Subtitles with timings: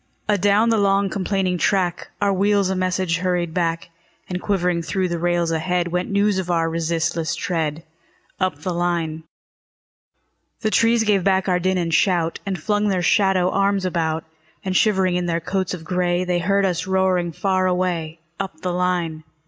[0.27, 3.91] Adown the long, complaining track, Our wheels a message hurried back;
[4.27, 7.83] And quivering through the rails ahead, Went news of our resistless tread,
[8.39, 9.25] Up the line.
[10.61, 14.23] The trees gave back our din and shout, And flung their shadow arms about;
[14.65, 18.73] And shivering in their coats of gray, They heard us roaring far away, Up the
[18.73, 19.23] line.